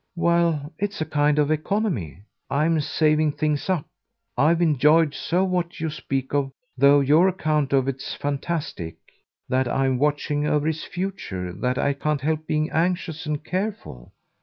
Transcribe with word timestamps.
"Well, 0.15 0.73
it's 0.79 0.99
a 0.99 1.05
kind 1.05 1.37
of 1.37 1.51
economy 1.51 2.23
I'm 2.49 2.79
saving 2.81 3.33
things 3.33 3.69
up. 3.69 3.85
I've 4.35 4.59
enjoyed 4.59 5.13
so 5.13 5.43
what 5.43 5.79
you 5.79 5.91
speak 5.91 6.33
of 6.33 6.51
though 6.75 7.01
your 7.01 7.27
account 7.27 7.71
of 7.71 7.87
it's 7.87 8.15
fantastic 8.15 8.95
that 9.47 9.67
I'm 9.67 9.99
watching 9.99 10.47
over 10.47 10.67
its 10.67 10.85
future, 10.85 11.53
that 11.53 11.77
I 11.77 11.93
can't 11.93 12.21
help 12.21 12.47
being 12.47 12.71
anxious 12.71 13.27
and 13.27 13.43
careful. 13.45 14.11